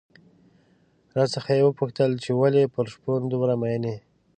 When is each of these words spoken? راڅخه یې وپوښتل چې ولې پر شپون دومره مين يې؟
راڅخه 1.15 1.53
یې 1.57 1.63
وپوښتل 1.67 2.11
چې 2.23 2.31
ولې 2.39 2.63
پر 2.73 2.85
شپون 2.93 3.21
دومره 3.31 3.53
مين 3.61 3.83
يې؟ 3.89 3.95